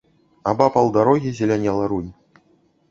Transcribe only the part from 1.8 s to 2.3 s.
рунь.